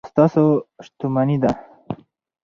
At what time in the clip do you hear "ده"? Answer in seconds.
1.43-1.51